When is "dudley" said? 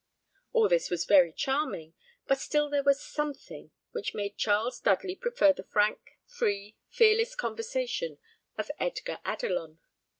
4.79-5.15